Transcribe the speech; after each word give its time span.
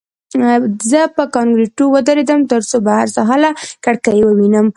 زه 0.91 0.99
په 1.15 1.23
کانکریټو 1.35 1.83
ودرېدم 1.93 2.39
ترڅو 2.51 2.77
بهر 2.87 3.07
ساحه 3.15 3.37
له 3.43 3.49
کړکۍ 3.85 4.19
ووینم 4.23 4.67